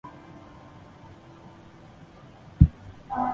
[0.03, 0.11] 洞
[2.59, 2.67] 口之
[3.07, 3.29] 窗